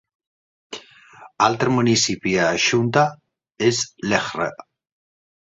Altre 1.49 1.75
municipi 1.75 2.33
a 2.45 2.49
Schunter 2.65 3.05
és 3.71 3.85
Lehre. 4.11 4.53